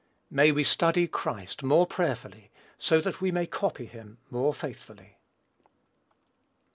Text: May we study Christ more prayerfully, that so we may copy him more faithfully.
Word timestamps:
May 0.31 0.51
we 0.51 0.63
study 0.63 1.07
Christ 1.07 1.61
more 1.61 1.85
prayerfully, 1.85 2.49
that 2.79 2.83
so 3.03 3.03
we 3.21 3.31
may 3.31 3.45
copy 3.45 3.85
him 3.85 4.17
more 4.31 4.51
faithfully. 4.51 5.19